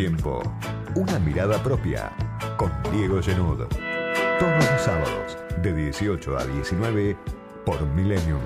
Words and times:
tiempo. 0.00 0.40
Una 0.94 1.18
mirada 1.18 1.62
propia 1.62 2.10
con 2.56 2.72
Diego 2.90 3.20
Genud. 3.20 3.66
Todos 4.38 4.70
los 4.70 4.80
sábados 4.80 5.36
de 5.62 5.74
18 5.74 6.38
a 6.38 6.46
19 6.46 7.18
por 7.66 7.84
Millennium. 7.88 8.40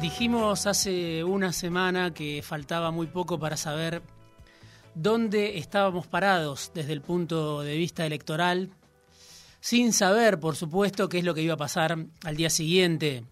Dijimos 0.00 0.66
hace 0.66 1.22
una 1.22 1.52
semana 1.52 2.14
que 2.14 2.40
faltaba 2.42 2.90
muy 2.90 3.08
poco 3.08 3.38
para 3.38 3.58
saber 3.58 4.00
dónde 4.94 5.58
estábamos 5.58 6.06
parados 6.06 6.72
desde 6.74 6.94
el 6.94 7.02
punto 7.02 7.60
de 7.60 7.76
vista 7.76 8.06
electoral, 8.06 8.70
sin 9.64 9.94
saber, 9.94 10.40
por 10.40 10.56
supuesto, 10.56 11.08
qué 11.08 11.20
es 11.20 11.24
lo 11.24 11.32
que 11.32 11.40
iba 11.40 11.54
a 11.54 11.56
pasar 11.56 11.96
al 12.24 12.36
día 12.36 12.50
siguiente, 12.50 13.24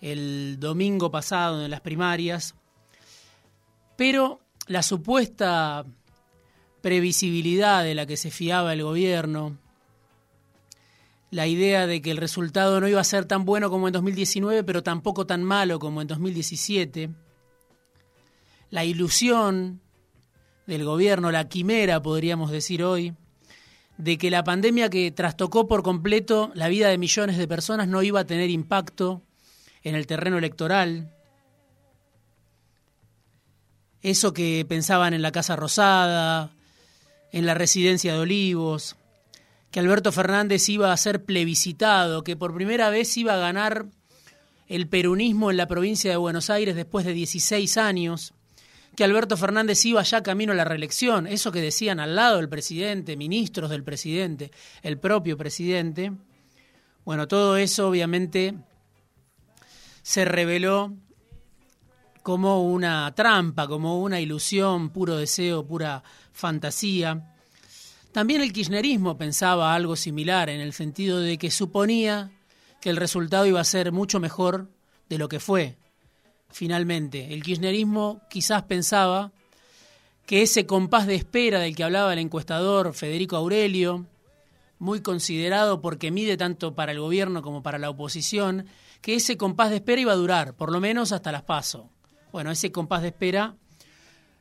el 0.00 0.56
domingo 0.58 1.10
pasado 1.10 1.62
en 1.62 1.70
las 1.70 1.82
primarias, 1.82 2.54
pero 3.96 4.40
la 4.66 4.82
supuesta 4.82 5.84
previsibilidad 6.80 7.84
de 7.84 7.94
la 7.94 8.06
que 8.06 8.16
se 8.16 8.30
fiaba 8.30 8.72
el 8.72 8.82
gobierno, 8.82 9.58
la 11.30 11.46
idea 11.46 11.86
de 11.86 12.00
que 12.00 12.12
el 12.12 12.16
resultado 12.16 12.80
no 12.80 12.88
iba 12.88 13.02
a 13.02 13.04
ser 13.04 13.26
tan 13.26 13.44
bueno 13.44 13.68
como 13.68 13.88
en 13.88 13.92
2019, 13.92 14.64
pero 14.64 14.82
tampoco 14.82 15.26
tan 15.26 15.42
malo 15.42 15.78
como 15.78 16.00
en 16.00 16.08
2017, 16.08 17.10
la 18.70 18.86
ilusión 18.86 19.82
del 20.66 20.86
gobierno, 20.86 21.30
la 21.30 21.46
quimera, 21.46 22.00
podríamos 22.00 22.50
decir 22.50 22.82
hoy, 22.82 23.14
de 23.98 24.18
que 24.18 24.30
la 24.30 24.44
pandemia 24.44 24.90
que 24.90 25.10
trastocó 25.10 25.66
por 25.66 25.82
completo 25.82 26.50
la 26.54 26.68
vida 26.68 26.88
de 26.88 26.98
millones 26.98 27.38
de 27.38 27.48
personas 27.48 27.88
no 27.88 28.02
iba 28.02 28.20
a 28.20 28.26
tener 28.26 28.50
impacto 28.50 29.22
en 29.82 29.94
el 29.94 30.06
terreno 30.06 30.38
electoral. 30.38 31.12
Eso 34.02 34.32
que 34.32 34.64
pensaban 34.68 35.14
en 35.14 35.22
la 35.22 35.32
Casa 35.32 35.56
Rosada, 35.56 36.52
en 37.32 37.46
la 37.46 37.54
residencia 37.54 38.12
de 38.12 38.20
Olivos, 38.20 38.96
que 39.70 39.80
Alberto 39.80 40.12
Fernández 40.12 40.68
iba 40.68 40.92
a 40.92 40.96
ser 40.96 41.24
plebiscitado, 41.24 42.22
que 42.22 42.36
por 42.36 42.54
primera 42.54 42.90
vez 42.90 43.16
iba 43.16 43.34
a 43.34 43.38
ganar 43.38 43.86
el 44.68 44.88
peronismo 44.88 45.50
en 45.50 45.56
la 45.56 45.68
provincia 45.68 46.10
de 46.10 46.16
Buenos 46.16 46.50
Aires 46.50 46.74
después 46.74 47.04
de 47.04 47.12
16 47.12 47.76
años, 47.76 48.34
que 48.96 49.04
Alberto 49.04 49.36
Fernández 49.36 49.84
iba 49.84 50.02
ya 50.02 50.22
camino 50.22 50.52
a 50.52 50.56
la 50.56 50.64
reelección, 50.64 51.26
eso 51.26 51.52
que 51.52 51.60
decían 51.60 52.00
al 52.00 52.16
lado 52.16 52.38
del 52.38 52.48
presidente, 52.48 53.16
ministros 53.16 53.68
del 53.68 53.84
presidente, 53.84 54.50
el 54.82 54.98
propio 54.98 55.36
presidente. 55.36 56.12
Bueno, 57.04 57.28
todo 57.28 57.58
eso 57.58 57.88
obviamente 57.88 58.54
se 60.02 60.24
reveló 60.24 60.94
como 62.22 62.64
una 62.64 63.14
trampa, 63.14 63.68
como 63.68 64.00
una 64.00 64.18
ilusión, 64.18 64.88
puro 64.88 65.16
deseo, 65.16 65.66
pura 65.66 66.02
fantasía. 66.32 67.34
También 68.12 68.40
el 68.40 68.52
kirchnerismo 68.52 69.18
pensaba 69.18 69.74
algo 69.74 69.94
similar 69.94 70.48
en 70.48 70.60
el 70.60 70.72
sentido 70.72 71.20
de 71.20 71.36
que 71.36 71.50
suponía 71.50 72.30
que 72.80 72.88
el 72.88 72.96
resultado 72.96 73.44
iba 73.44 73.60
a 73.60 73.64
ser 73.64 73.92
mucho 73.92 74.20
mejor 74.20 74.70
de 75.08 75.18
lo 75.18 75.28
que 75.28 75.38
fue 75.38 75.76
finalmente. 76.50 77.34
El 77.34 77.42
kirchnerismo 77.42 78.22
quizás 78.30 78.62
pensaba 78.64 79.32
que 80.26 80.42
ese 80.42 80.66
compás 80.66 81.06
de 81.06 81.14
espera 81.14 81.60
del 81.60 81.76
que 81.76 81.84
hablaba 81.84 82.12
el 82.12 82.18
encuestador 82.18 82.92
Federico 82.94 83.36
Aurelio, 83.36 84.06
muy 84.78 85.00
considerado 85.00 85.80
porque 85.80 86.10
mide 86.10 86.36
tanto 86.36 86.74
para 86.74 86.92
el 86.92 87.00
gobierno 87.00 87.42
como 87.42 87.62
para 87.62 87.78
la 87.78 87.90
oposición, 87.90 88.66
que 89.00 89.14
ese 89.14 89.36
compás 89.36 89.70
de 89.70 89.76
espera 89.76 90.00
iba 90.00 90.12
a 90.12 90.16
durar, 90.16 90.54
por 90.54 90.72
lo 90.72 90.80
menos 90.80 91.12
hasta 91.12 91.32
las 91.32 91.42
paso. 91.42 91.88
Bueno, 92.32 92.50
ese 92.50 92.72
compás 92.72 93.02
de 93.02 93.08
espera 93.08 93.54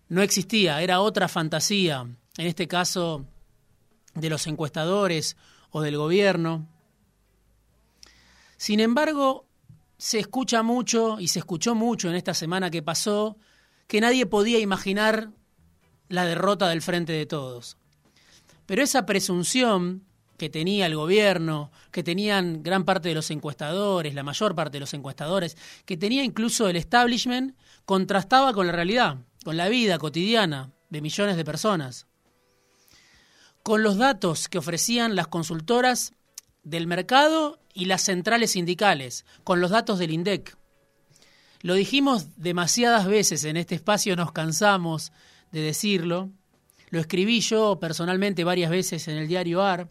no 0.10 0.22
existía, 0.22 0.82
era 0.82 1.02
otra 1.02 1.28
fantasía, 1.28 2.02
en 2.38 2.48
este 2.48 2.68
caso 2.68 3.26
de 4.14 4.30
los 4.30 4.48
encuestadores 4.48 5.38
o 5.70 5.82
del 5.82 5.98
gobierno. 5.98 6.68
Sin 8.58 8.80
embargo, 8.80 9.46
se 9.98 10.20
escucha 10.20 10.64
mucho 10.64 11.20
y 11.20 11.28
se 11.28 11.40
escuchó 11.40 11.76
mucho 11.76 12.10
en 12.10 12.16
esta 12.16 12.34
semana 12.34 12.70
que 12.70 12.84
pasó 12.84 13.38
que 13.88 14.02
nadie 14.02 14.26
podía 14.26 14.60
imaginar 14.60 15.32
la 16.10 16.26
derrota 16.26 16.68
del 16.70 16.82
frente 16.82 17.14
de 17.14 17.26
todos. 17.26 17.78
Pero 18.66 18.84
esa 18.84 19.06
presunción 19.06 20.04
que 20.38 20.50
tenía 20.50 20.86
el 20.86 20.96
gobierno, 20.96 21.72
que 21.92 22.04
tenían 22.04 22.62
gran 22.62 22.84
parte 22.84 23.10
de 23.10 23.16
los 23.16 23.32
encuestadores, 23.32 24.14
la 24.14 24.24
mayor 24.24 24.56
parte 24.56 24.74
de 24.74 24.82
los 24.82 24.94
encuestadores, 24.94 25.56
que 25.86 25.98
tenía 25.98 26.24
incluso 26.24 26.68
el 26.68 26.76
establishment, 26.76 27.58
contrastaba 27.86 28.54
con 28.54 28.68
la 28.68 28.74
realidad, 28.74 29.18
con 29.44 29.56
la 29.56 29.70
vida 29.70 29.98
cotidiana 29.98 30.72
de 30.90 31.02
millones 31.02 31.38
de 31.38 31.46
personas. 31.46 32.08
Con 33.64 33.82
los 33.82 33.98
datos 33.98 34.50
que 34.50 34.58
ofrecían 34.58 35.16
las 35.16 35.28
consultoras 35.28 36.14
del 36.64 36.88
mercado 36.88 37.60
y 37.76 37.86
las 37.86 38.02
centrales 38.02 38.52
sindicales, 38.52 39.26
con 39.44 39.62
los 39.62 39.70
datos 39.70 40.00
del 40.00 40.12
INDEC. 40.12 40.58
Lo 41.62 41.76
dijimos 41.76 42.30
demasiadas 42.38 43.06
veces 43.06 43.44
en 43.44 43.58
este 43.58 43.76
espacio, 43.76 44.16
nos 44.16 44.32
cansamos 44.32 45.12
de 45.52 45.62
decirlo. 45.62 46.32
Lo 46.90 47.00
escribí 47.00 47.42
yo 47.42 47.78
personalmente 47.80 48.44
varias 48.44 48.72
veces 48.72 49.08
en 49.10 49.18
el 49.18 49.28
diario 49.28 49.62
AR. 49.62 49.90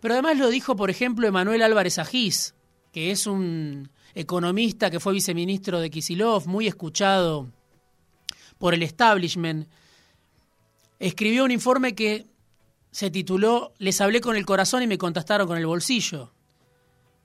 Pero 0.00 0.14
además 0.14 0.38
lo 0.38 0.48
dijo, 0.48 0.74
por 0.74 0.90
ejemplo, 0.90 1.28
Emanuel 1.28 1.62
Álvarez 1.62 1.98
Agís, 1.98 2.54
que 2.92 3.10
es 3.10 3.26
un 3.26 3.90
economista 4.14 4.90
que 4.90 5.00
fue 5.00 5.12
viceministro 5.12 5.80
de 5.80 5.90
Kisilov, 5.90 6.46
muy 6.46 6.66
escuchado 6.66 7.52
por 8.58 8.72
el 8.72 8.82
establishment. 8.82 9.68
Escribió 10.98 11.44
un 11.44 11.50
informe 11.50 11.94
que 11.94 12.26
se 12.90 13.10
tituló 13.10 13.74
Les 13.78 14.00
hablé 14.00 14.20
con 14.20 14.34
el 14.36 14.46
corazón 14.46 14.82
y 14.82 14.86
me 14.86 14.98
contestaron 14.98 15.46
con 15.46 15.58
el 15.58 15.66
bolsillo. 15.66 16.32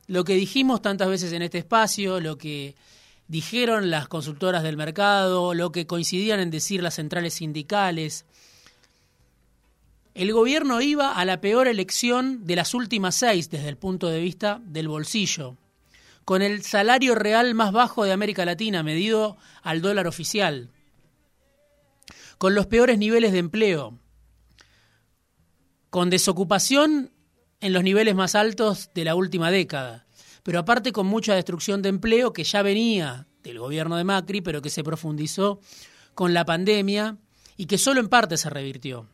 Lo 0.07 0.23
que 0.23 0.35
dijimos 0.35 0.81
tantas 0.81 1.07
veces 1.07 1.31
en 1.31 1.41
este 1.41 1.59
espacio, 1.59 2.19
lo 2.19 2.37
que 2.37 2.75
dijeron 3.27 3.89
las 3.89 4.07
consultoras 4.07 4.63
del 4.63 4.77
mercado, 4.77 5.53
lo 5.53 5.71
que 5.71 5.87
coincidían 5.87 6.39
en 6.39 6.51
decir 6.51 6.83
las 6.83 6.95
centrales 6.95 7.35
sindicales. 7.35 8.25
El 10.13 10.33
gobierno 10.33 10.81
iba 10.81 11.13
a 11.13 11.25
la 11.25 11.41
peor 11.41 11.67
elección 11.67 12.45
de 12.45 12.55
las 12.55 12.73
últimas 12.73 13.15
seis 13.15 13.49
desde 13.49 13.69
el 13.69 13.77
punto 13.77 14.09
de 14.09 14.19
vista 14.19 14.61
del 14.65 14.87
bolsillo, 14.87 15.57
con 16.25 16.41
el 16.41 16.63
salario 16.63 17.15
real 17.15 17.55
más 17.55 17.71
bajo 17.71 18.03
de 18.03 18.11
América 18.11 18.45
Latina 18.45 18.83
medido 18.83 19.37
al 19.63 19.81
dólar 19.81 20.05
oficial, 20.05 20.69
con 22.37 22.55
los 22.55 22.67
peores 22.67 22.97
niveles 22.99 23.31
de 23.31 23.39
empleo, 23.39 23.97
con 25.89 26.09
desocupación 26.09 27.12
en 27.63 27.71
los 27.71 27.81
niveles 27.81 28.13
más 28.13 28.35
altos 28.35 28.89
de 28.93 29.05
la 29.05 29.15
última 29.15 29.49
década, 29.49 30.05
pero 30.43 30.59
aparte 30.59 30.91
con 30.91 31.07
mucha 31.07 31.33
destrucción 31.33 31.81
de 31.81 31.87
empleo 31.87 32.33
que 32.33 32.43
ya 32.43 32.61
venía 32.61 33.25
del 33.41 33.57
gobierno 33.57 33.95
de 33.95 34.03
Macri, 34.03 34.41
pero 34.41 34.61
que 34.61 34.69
se 34.69 34.83
profundizó 34.83 35.61
con 36.13 36.33
la 36.33 36.43
pandemia 36.43 37.15
y 37.55 37.65
que 37.65 37.77
solo 37.77 38.01
en 38.01 38.09
parte 38.09 38.35
se 38.35 38.49
revirtió. 38.49 39.07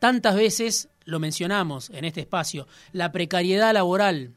Tantas 0.00 0.34
veces 0.34 0.88
lo 1.04 1.20
mencionamos 1.20 1.90
en 1.90 2.04
este 2.04 2.20
espacio, 2.20 2.66
la 2.90 3.12
precariedad 3.12 3.72
laboral, 3.72 4.34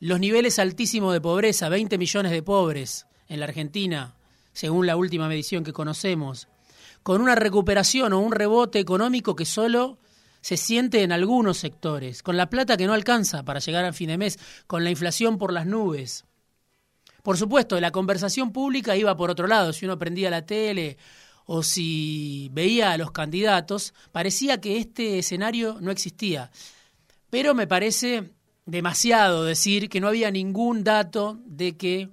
los 0.00 0.20
niveles 0.20 0.58
altísimos 0.58 1.14
de 1.14 1.22
pobreza, 1.22 1.70
20 1.70 1.96
millones 1.96 2.30
de 2.30 2.42
pobres 2.42 3.06
en 3.26 3.40
la 3.40 3.46
Argentina, 3.46 4.16
según 4.52 4.86
la 4.86 4.96
última 4.96 5.28
medición 5.28 5.64
que 5.64 5.72
conocemos, 5.72 6.46
con 7.02 7.22
una 7.22 7.34
recuperación 7.34 8.12
o 8.12 8.20
un 8.20 8.32
rebote 8.32 8.80
económico 8.80 9.34
que 9.34 9.46
solo 9.46 9.98
se 10.48 10.56
siente 10.56 11.02
en 11.02 11.12
algunos 11.12 11.58
sectores, 11.58 12.22
con 12.22 12.38
la 12.38 12.48
plata 12.48 12.78
que 12.78 12.86
no 12.86 12.94
alcanza 12.94 13.42
para 13.42 13.60
llegar 13.60 13.84
al 13.84 13.92
fin 13.92 14.08
de 14.08 14.16
mes, 14.16 14.38
con 14.66 14.82
la 14.82 14.88
inflación 14.88 15.36
por 15.36 15.52
las 15.52 15.66
nubes. 15.66 16.24
Por 17.22 17.36
supuesto, 17.36 17.78
la 17.78 17.90
conversación 17.90 18.50
pública 18.50 18.96
iba 18.96 19.14
por 19.14 19.28
otro 19.28 19.46
lado. 19.46 19.74
Si 19.74 19.84
uno 19.84 19.98
prendía 19.98 20.30
la 20.30 20.46
tele 20.46 20.96
o 21.44 21.62
si 21.62 22.48
veía 22.54 22.92
a 22.92 22.96
los 22.96 23.10
candidatos, 23.10 23.92
parecía 24.10 24.58
que 24.58 24.78
este 24.78 25.18
escenario 25.18 25.76
no 25.82 25.90
existía. 25.90 26.50
Pero 27.28 27.54
me 27.54 27.66
parece 27.66 28.30
demasiado 28.64 29.44
decir 29.44 29.90
que 29.90 30.00
no 30.00 30.08
había 30.08 30.30
ningún 30.30 30.82
dato 30.82 31.40
de 31.44 31.76
que 31.76 32.08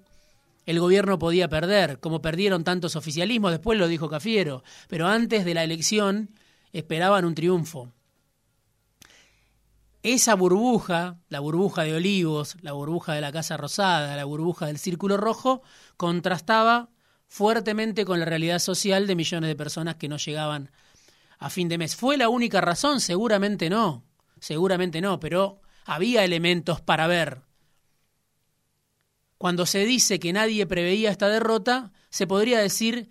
el 0.65 0.81
gobierno 0.81 1.17
podía 1.17 1.47
perder, 1.47 2.01
como 2.01 2.21
perdieron 2.21 2.65
tantos 2.65 2.97
oficialismos, 2.97 3.51
después 3.51 3.79
lo 3.79 3.87
dijo 3.87 4.09
Cafiero, 4.09 4.61
pero 4.89 5.07
antes 5.07 5.45
de 5.45 5.53
la 5.53 5.63
elección 5.63 6.31
esperaban 6.73 7.23
un 7.23 7.33
triunfo. 7.33 7.94
Esa 10.05 10.35
burbuja, 10.35 11.17
la 11.29 11.39
burbuja 11.39 11.81
de 11.81 11.95
Olivos, 11.95 12.57
la 12.61 12.73
burbuja 12.73 13.13
de 13.13 13.21
la 13.21 13.31
Casa 13.31 13.57
Rosada, 13.57 14.15
la 14.15 14.25
burbuja 14.25 14.67
del 14.67 14.77
Círculo 14.77 15.17
Rojo, 15.17 15.63
contrastaba 15.97 16.91
fuertemente 17.27 18.05
con 18.05 18.19
la 18.19 18.25
realidad 18.25 18.59
social 18.59 19.07
de 19.07 19.15
millones 19.15 19.47
de 19.47 19.55
personas 19.55 19.95
que 19.95 20.07
no 20.07 20.17
llegaban 20.17 20.69
a 21.39 21.49
fin 21.49 21.69
de 21.69 21.79
mes. 21.79 21.95
¿Fue 21.95 22.17
la 22.17 22.29
única 22.29 22.61
razón? 22.61 23.01
Seguramente 23.01 23.67
no. 23.67 24.05
seguramente 24.39 25.01
no, 25.01 25.19
pero 25.19 25.59
había 25.85 26.23
elementos 26.23 26.81
para 26.81 27.07
ver. 27.07 27.41
Cuando 29.39 29.65
se 29.65 29.85
dice 29.85 30.19
que 30.19 30.33
nadie 30.33 30.67
preveía 30.67 31.09
esta 31.09 31.29
derrota, 31.29 31.93
se 32.11 32.27
podría 32.27 32.59
decir 32.59 33.09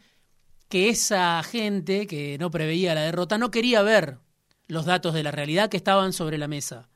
que 0.68 0.90
esa 0.90 1.42
gente 1.42 2.06
que 2.06 2.38
no 2.38 2.52
preveía 2.52 2.94
la 2.94 3.00
derrota 3.02 3.36
no 3.36 3.50
quería 3.50 3.82
ver 3.82 4.20
los 4.66 4.84
datos 4.84 5.14
de 5.14 5.22
la 5.22 5.30
realidad 5.30 5.68
que 5.68 5.76
estaban 5.76 6.12
sobre 6.12 6.38
la 6.38 6.48
mesa. 6.48 6.88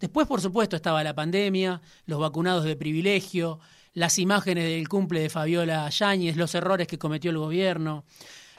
Después, 0.00 0.26
por 0.26 0.40
supuesto, 0.40 0.76
estaba 0.76 1.04
la 1.04 1.14
pandemia, 1.14 1.80
los 2.06 2.20
vacunados 2.20 2.64
de 2.64 2.76
privilegio, 2.76 3.60
las 3.92 4.18
imágenes 4.18 4.64
del 4.64 4.88
cumple 4.88 5.20
de 5.20 5.30
Fabiola 5.30 5.88
Yáñez, 5.88 6.36
los 6.36 6.54
errores 6.54 6.86
que 6.86 6.98
cometió 6.98 7.30
el 7.30 7.38
gobierno, 7.38 8.04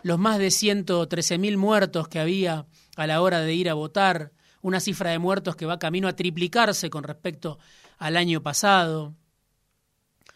los 0.01 0.17
más 0.17 0.39
de 0.39 0.47
113.000 0.47 1.57
muertos 1.57 2.07
que 2.07 2.19
había 2.19 2.65
a 2.95 3.07
la 3.07 3.21
hora 3.21 3.41
de 3.41 3.53
ir 3.53 3.69
a 3.69 3.73
votar, 3.73 4.31
una 4.61 4.79
cifra 4.79 5.11
de 5.11 5.19
muertos 5.19 5.55
que 5.55 5.65
va 5.65 5.77
camino 5.77 6.07
a 6.07 6.15
triplicarse 6.15 6.89
con 6.89 7.03
respecto 7.03 7.59
al 7.97 8.17
año 8.17 8.41
pasado. 8.41 9.13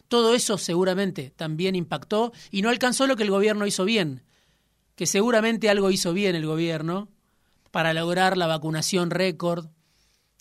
Todo 0.08 0.34
eso 0.34 0.58
seguramente 0.58 1.32
también 1.36 1.76
impactó 1.76 2.34
y 2.52 2.62
no 2.62 2.70
alcanzó 2.70 3.08
lo 3.08 3.16
que 3.16 3.24
el 3.24 3.32
gobierno 3.32 3.66
hizo 3.66 3.86
bien, 3.86 4.24
que 4.96 5.06
seguramente 5.06 5.70
algo 5.70 5.92
hizo 5.92 6.14
bien 6.14 6.36
el 6.36 6.46
gobierno 6.46 7.10
para 7.72 7.94
lograr 7.94 8.38
la 8.38 8.48
vacunación 8.48 9.10
récord 9.10 9.68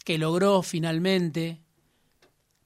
que 0.04 0.19
logró 0.19 0.62
finalmente, 0.62 1.60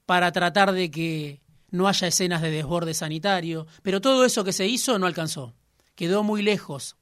para 0.05 0.31
tratar 0.31 0.71
de 0.71 0.89
que 0.91 1.41
no 1.71 1.87
haya 1.87 2.07
escenas 2.07 2.41
de 2.41 2.51
desborde 2.51 2.93
sanitario, 2.93 3.67
pero 3.81 3.99
todo 3.99 4.25
eso 4.25 4.43
que 4.43 4.53
se 4.53 4.67
hizo 4.67 4.99
no 4.99 5.07
alcanzó, 5.07 5.53
quedó 5.95 6.23
muy 6.23 6.41
lejos. 6.41 6.95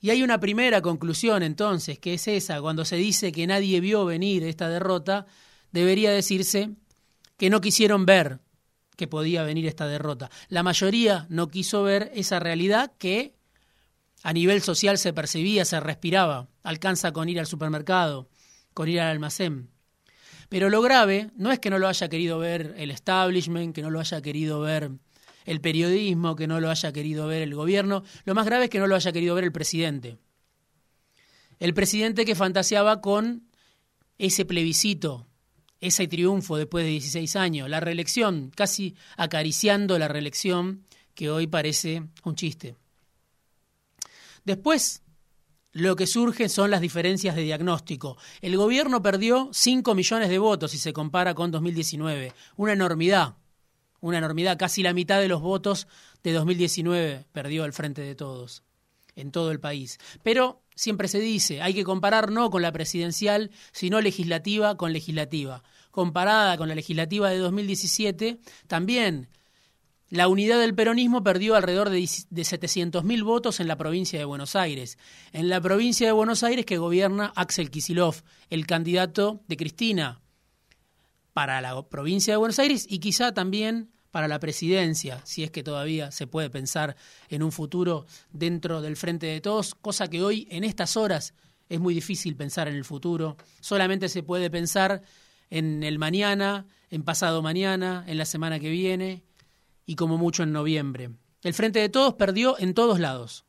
Y 0.00 0.10
hay 0.10 0.22
una 0.22 0.40
primera 0.40 0.80
conclusión 0.80 1.42
entonces, 1.42 1.98
que 1.98 2.14
es 2.14 2.26
esa, 2.26 2.60
cuando 2.60 2.84
se 2.84 2.96
dice 2.96 3.32
que 3.32 3.46
nadie 3.46 3.80
vio 3.80 4.04
venir 4.04 4.44
esta 4.44 4.68
derrota, 4.68 5.26
debería 5.70 6.10
decirse 6.10 6.70
que 7.36 7.50
no 7.50 7.60
quisieron 7.60 8.06
ver 8.06 8.40
que 8.96 9.06
podía 9.06 9.42
venir 9.42 9.66
esta 9.66 9.86
derrota. 9.86 10.30
La 10.48 10.62
mayoría 10.62 11.26
no 11.28 11.48
quiso 11.48 11.82
ver 11.82 12.10
esa 12.14 12.38
realidad 12.38 12.92
que 12.98 13.34
a 14.22 14.32
nivel 14.32 14.62
social 14.62 14.98
se 14.98 15.12
percibía, 15.12 15.64
se 15.64 15.80
respiraba, 15.80 16.48
alcanza 16.62 17.12
con 17.12 17.28
ir 17.28 17.40
al 17.40 17.46
supermercado, 17.46 18.28
con 18.74 18.88
ir 18.88 19.00
al 19.00 19.08
almacén. 19.08 19.70
Pero 20.48 20.70
lo 20.70 20.82
grave 20.82 21.30
no 21.36 21.50
es 21.50 21.58
que 21.58 21.70
no 21.70 21.78
lo 21.78 21.88
haya 21.88 22.08
querido 22.08 22.38
ver 22.38 22.74
el 22.76 22.90
establishment, 22.90 23.74
que 23.74 23.82
no 23.82 23.90
lo 23.90 24.00
haya 24.00 24.20
querido 24.20 24.60
ver 24.60 24.90
el 25.44 25.60
periodismo, 25.60 26.36
que 26.36 26.46
no 26.46 26.60
lo 26.60 26.70
haya 26.70 26.92
querido 26.92 27.26
ver 27.26 27.42
el 27.42 27.54
gobierno, 27.54 28.04
lo 28.24 28.34
más 28.34 28.46
grave 28.46 28.64
es 28.64 28.70
que 28.70 28.78
no 28.78 28.86
lo 28.86 28.94
haya 28.94 29.12
querido 29.12 29.34
ver 29.34 29.44
el 29.44 29.52
presidente. 29.52 30.18
El 31.58 31.74
presidente 31.74 32.24
que 32.24 32.34
fantaseaba 32.34 33.00
con 33.00 33.48
ese 34.18 34.44
plebiscito 34.44 35.26
ese 35.82 36.06
triunfo 36.06 36.56
después 36.56 36.84
de 36.84 36.92
16 36.92 37.36
años, 37.36 37.68
la 37.68 37.80
reelección, 37.80 38.52
casi 38.54 38.94
acariciando 39.16 39.98
la 39.98 40.06
reelección 40.06 40.84
que 41.14 41.28
hoy 41.28 41.48
parece 41.48 42.04
un 42.22 42.36
chiste. 42.36 42.76
Después, 44.44 45.02
lo 45.72 45.96
que 45.96 46.06
surge 46.06 46.48
son 46.48 46.70
las 46.70 46.80
diferencias 46.80 47.34
de 47.34 47.42
diagnóstico. 47.42 48.16
El 48.40 48.56
gobierno 48.56 49.02
perdió 49.02 49.50
5 49.52 49.94
millones 49.94 50.28
de 50.28 50.38
votos 50.38 50.70
si 50.70 50.78
se 50.78 50.92
compara 50.92 51.34
con 51.34 51.50
2019, 51.50 52.32
una 52.56 52.72
enormidad, 52.72 53.36
una 54.00 54.18
enormidad, 54.18 54.58
casi 54.58 54.82
la 54.82 54.92
mitad 54.92 55.20
de 55.20 55.28
los 55.28 55.40
votos 55.40 55.86
de 56.22 56.32
2019 56.32 57.26
perdió 57.32 57.64
el 57.64 57.72
Frente 57.72 58.02
de 58.02 58.14
Todos 58.14 58.62
en 59.14 59.30
todo 59.30 59.50
el 59.50 59.60
país. 59.60 59.98
Pero 60.22 60.62
siempre 60.74 61.08
se 61.08 61.20
dice, 61.20 61.62
hay 61.62 61.74
que 61.74 61.84
comparar 61.84 62.30
no 62.30 62.50
con 62.50 62.62
la 62.62 62.72
presidencial, 62.72 63.50
sino 63.72 64.00
legislativa 64.00 64.76
con 64.76 64.92
legislativa 64.92 65.62
comparada 65.92 66.56
con 66.56 66.68
la 66.68 66.74
legislativa 66.74 67.30
de 67.30 67.38
2017, 67.38 68.38
también 68.66 69.28
la 70.12 70.28
unidad 70.28 70.60
del 70.60 70.74
peronismo 70.74 71.24
perdió 71.24 71.54
alrededor 71.54 71.88
de, 71.88 72.00
700.000 72.00 73.24
votos 73.24 73.60
en 73.60 73.66
la 73.66 73.78
provincia 73.78 74.18
de 74.18 74.26
Buenos 74.26 74.56
Aires. 74.56 74.98
En 75.32 75.48
la 75.48 75.58
provincia 75.58 76.06
de 76.06 76.12
Buenos 76.12 76.42
Aires 76.42 76.66
que 76.66 76.76
gobierna 76.76 77.32
Axel 77.34 77.70
Kisilov, 77.70 78.16
el 78.50 78.66
candidato 78.66 79.40
de 79.48 79.56
Cristina 79.56 80.20
para 81.32 81.62
la 81.62 81.88
provincia 81.88 82.34
de 82.34 82.36
Buenos 82.36 82.58
Aires 82.58 82.86
y 82.90 82.98
quizá 82.98 83.32
también 83.32 83.90
para 84.10 84.28
la 84.28 84.38
presidencia, 84.38 85.22
si 85.24 85.44
es 85.44 85.50
que 85.50 85.62
todavía 85.62 86.10
se 86.10 86.26
puede 86.26 86.50
pensar 86.50 86.94
en 87.30 87.42
un 87.42 87.50
futuro 87.50 88.04
dentro 88.32 88.82
del 88.82 88.96
Frente 88.96 89.24
de 89.24 89.40
Todos, 89.40 89.74
cosa 89.74 90.08
que 90.08 90.22
hoy 90.22 90.46
en 90.50 90.64
estas 90.64 90.98
horas 90.98 91.32
es 91.70 91.80
muy 91.80 91.94
difícil 91.94 92.36
pensar 92.36 92.68
en 92.68 92.74
el 92.74 92.84
futuro. 92.84 93.38
Solamente 93.62 94.10
se 94.10 94.22
puede 94.22 94.50
pensar 94.50 95.00
en 95.48 95.82
el 95.82 95.98
mañana, 95.98 96.66
en 96.90 97.02
pasado 97.02 97.40
mañana, 97.40 98.04
en 98.06 98.18
la 98.18 98.26
semana 98.26 98.60
que 98.60 98.68
viene 98.68 99.24
y 99.92 99.94
como 99.94 100.16
mucho 100.16 100.42
en 100.42 100.52
noviembre. 100.52 101.10
El 101.42 101.52
Frente 101.52 101.78
de 101.78 101.90
Todos 101.90 102.14
perdió 102.14 102.58
en 102.58 102.72
todos 102.72 102.98
lados. 102.98 103.44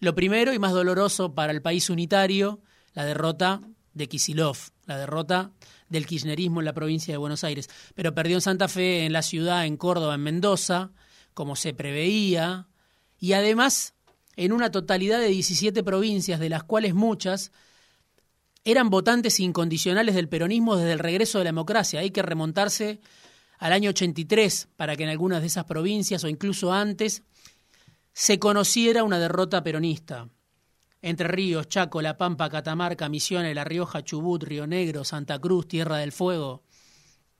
Lo 0.00 0.14
primero 0.14 0.54
y 0.54 0.58
más 0.58 0.72
doloroso 0.72 1.34
para 1.34 1.52
el 1.52 1.60
país 1.60 1.90
unitario, 1.90 2.60
la 2.94 3.04
derrota 3.04 3.60
de 3.92 4.08
Kisilov, 4.08 4.56
la 4.86 4.96
derrota 4.96 5.50
del 5.90 6.06
kirchnerismo 6.06 6.62
en 6.62 6.64
la 6.64 6.72
provincia 6.72 7.12
de 7.12 7.18
Buenos 7.18 7.44
Aires. 7.44 7.68
Pero 7.94 8.14
perdió 8.14 8.38
en 8.38 8.40
Santa 8.40 8.68
Fe, 8.68 9.04
en 9.04 9.12
la 9.12 9.20
ciudad, 9.20 9.66
en 9.66 9.76
Córdoba, 9.76 10.14
en 10.14 10.22
Mendoza, 10.22 10.92
como 11.34 11.56
se 11.56 11.74
preveía, 11.74 12.68
y 13.20 13.34
además 13.34 13.92
en 14.36 14.52
una 14.52 14.70
totalidad 14.70 15.20
de 15.20 15.28
17 15.28 15.82
provincias, 15.82 16.40
de 16.40 16.48
las 16.48 16.64
cuales 16.64 16.94
muchas 16.94 17.52
eran 18.64 18.88
votantes 18.88 19.40
incondicionales 19.40 20.14
del 20.14 20.30
peronismo 20.30 20.76
desde 20.76 20.92
el 20.92 21.00
regreso 21.00 21.36
de 21.36 21.44
la 21.44 21.48
democracia. 21.48 22.00
Hay 22.00 22.12
que 22.12 22.22
remontarse 22.22 23.02
al 23.58 23.72
año 23.72 23.90
83 23.90 24.68
para 24.76 24.96
que 24.96 25.02
en 25.04 25.10
algunas 25.10 25.40
de 25.40 25.48
esas 25.48 25.64
provincias 25.64 26.24
o 26.24 26.28
incluso 26.28 26.72
antes 26.72 27.22
se 28.12 28.38
conociera 28.38 29.04
una 29.04 29.18
derrota 29.18 29.62
peronista. 29.62 30.28
Entre 31.02 31.28
Ríos, 31.28 31.68
Chaco, 31.68 32.02
La 32.02 32.18
Pampa, 32.18 32.48
Catamarca, 32.48 33.08
Misiones, 33.08 33.54
La 33.54 33.64
Rioja, 33.64 34.02
Chubut, 34.02 34.42
Río 34.42 34.66
Negro, 34.66 35.04
Santa 35.04 35.38
Cruz, 35.38 35.68
Tierra 35.68 35.98
del 35.98 36.10
Fuego. 36.10 36.64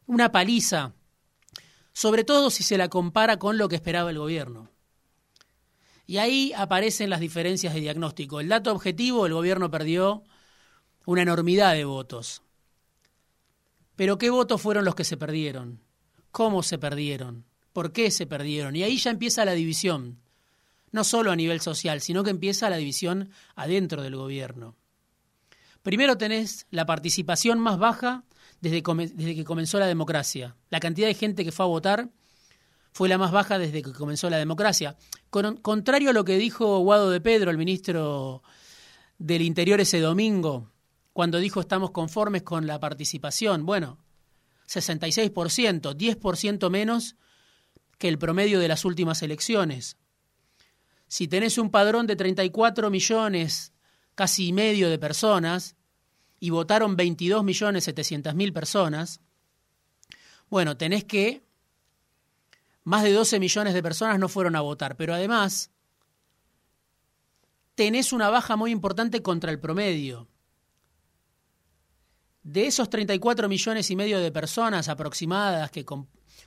Una 0.06 0.30
paliza, 0.30 0.94
sobre 1.92 2.22
todo 2.22 2.50
si 2.50 2.62
se 2.62 2.78
la 2.78 2.88
compara 2.88 3.38
con 3.38 3.58
lo 3.58 3.68
que 3.68 3.74
esperaba 3.74 4.10
el 4.10 4.18
gobierno. 4.18 4.70
Y 6.06 6.18
ahí 6.18 6.52
aparecen 6.56 7.10
las 7.10 7.20
diferencias 7.20 7.74
de 7.74 7.80
diagnóstico. 7.80 8.40
El 8.40 8.48
dato 8.48 8.72
objetivo, 8.72 9.26
el 9.26 9.34
gobierno 9.34 9.70
perdió 9.70 10.22
una 11.04 11.22
enormidad 11.22 11.74
de 11.74 11.84
votos. 11.84 12.42
Pero 13.96 14.16
¿qué 14.16 14.30
votos 14.30 14.62
fueron 14.62 14.84
los 14.84 14.94
que 14.94 15.04
se 15.04 15.16
perdieron? 15.16 15.80
¿Cómo 16.30 16.62
se 16.62 16.78
perdieron? 16.78 17.44
¿Por 17.72 17.92
qué 17.92 18.10
se 18.10 18.26
perdieron? 18.26 18.76
Y 18.76 18.82
ahí 18.82 18.96
ya 18.98 19.10
empieza 19.10 19.44
la 19.44 19.52
división, 19.52 20.18
no 20.90 21.04
solo 21.04 21.30
a 21.30 21.36
nivel 21.36 21.60
social, 21.60 22.00
sino 22.00 22.24
que 22.24 22.30
empieza 22.30 22.70
la 22.70 22.76
división 22.76 23.30
adentro 23.54 24.02
del 24.02 24.16
gobierno. 24.16 24.76
Primero 25.82 26.18
tenés 26.18 26.66
la 26.70 26.86
participación 26.86 27.60
más 27.60 27.78
baja 27.78 28.24
desde, 28.60 28.82
desde 29.14 29.34
que 29.34 29.44
comenzó 29.44 29.78
la 29.78 29.86
democracia. 29.86 30.56
La 30.70 30.80
cantidad 30.80 31.06
de 31.06 31.14
gente 31.14 31.44
que 31.44 31.52
fue 31.52 31.64
a 31.64 31.68
votar 31.68 32.10
fue 32.92 33.08
la 33.08 33.18
más 33.18 33.30
baja 33.30 33.58
desde 33.58 33.82
que 33.82 33.92
comenzó 33.92 34.28
la 34.28 34.38
democracia. 34.38 34.96
contrario 35.30 36.10
a 36.10 36.12
lo 36.12 36.24
que 36.24 36.36
dijo 36.36 36.80
Guado 36.80 37.10
de 37.10 37.20
Pedro, 37.20 37.50
el 37.50 37.58
ministro 37.58 38.42
del 39.18 39.42
Interior 39.42 39.80
ese 39.80 40.00
domingo, 40.00 40.70
cuando 41.12 41.38
dijo 41.38 41.60
estamos 41.60 41.90
conformes 41.90 42.42
con 42.42 42.66
la 42.66 42.80
participación. 42.80 43.66
Bueno, 43.66 43.98
66%, 44.68 45.94
10% 45.94 46.70
menos 46.70 47.16
que 47.96 48.08
el 48.08 48.18
promedio 48.18 48.60
de 48.60 48.68
las 48.68 48.84
últimas 48.84 49.22
elecciones. 49.22 49.96
Si 51.08 51.26
tenés 51.26 51.58
un 51.58 51.70
padrón 51.70 52.06
de 52.06 52.16
34 52.16 52.90
millones, 52.90 53.72
casi 54.14 54.52
medio 54.52 54.90
de 54.90 54.98
personas, 54.98 55.76
y 56.38 56.50
votaron 56.50 56.96
22 56.96 57.42
millones 57.42 57.84
700 57.84 58.34
mil 58.34 58.52
personas, 58.52 59.20
bueno, 60.50 60.76
tenés 60.76 61.04
que 61.04 61.42
más 62.84 63.02
de 63.02 63.12
12 63.12 63.40
millones 63.40 63.74
de 63.74 63.82
personas 63.82 64.18
no 64.18 64.28
fueron 64.28 64.56
a 64.56 64.60
votar, 64.60 64.96
pero 64.96 65.14
además 65.14 65.70
tenés 67.74 68.12
una 68.12 68.30
baja 68.30 68.56
muy 68.56 68.70
importante 68.70 69.22
contra 69.22 69.50
el 69.50 69.60
promedio. 69.60 70.28
De 72.42 72.66
esos 72.66 72.88
34 72.88 73.48
millones 73.48 73.90
y 73.90 73.96
medio 73.96 74.20
de 74.20 74.32
personas 74.32 74.88
aproximadas 74.88 75.70
que 75.70 75.84